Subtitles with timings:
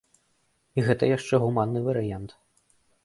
[0.77, 2.31] І гэта яшчэ гуманны варыянт.